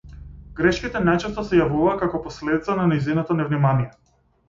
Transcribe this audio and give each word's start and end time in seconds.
Грешките 0.59 1.01
најчесто 1.09 1.45
се 1.51 1.61
јавуваа 1.61 1.95
како 2.07 2.25
последица 2.27 2.81
на 2.83 2.91
нејзиното 2.97 3.43
невнимание. 3.43 3.91